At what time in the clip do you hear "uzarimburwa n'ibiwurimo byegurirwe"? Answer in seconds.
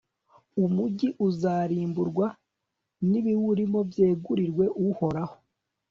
1.27-4.65